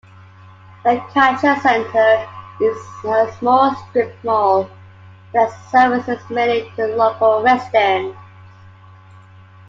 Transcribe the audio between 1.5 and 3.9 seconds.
Centre is a small